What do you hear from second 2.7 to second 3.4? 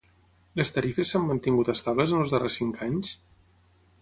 anys?